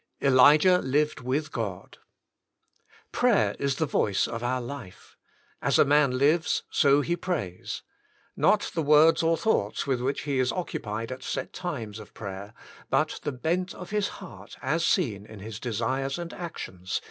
[0.19, 1.99] Elijah Lived with God.
[3.11, 5.15] Prayer is the voice of our life.
[5.61, 7.83] As a man lives BO he prays.
[8.35, 12.55] Not the words or thoughts with which he is occupied at set times of prayer,
[12.89, 16.99] but the bent of his heart as seen in his desires and actions